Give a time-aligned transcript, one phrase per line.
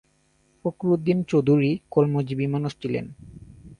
[0.65, 3.05] ফখরুদ্দিন চৌধুরী কর্মজীবী মানুষ ছিলেন।